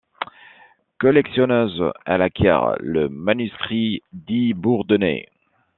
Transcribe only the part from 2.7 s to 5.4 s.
le manuscrit dit Bourdeney.